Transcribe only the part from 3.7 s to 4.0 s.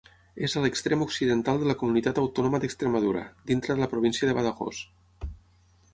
de la